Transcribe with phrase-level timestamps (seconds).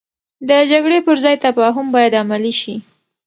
[0.47, 2.75] د جګړې پر ځای تفاهم باید عملي شي.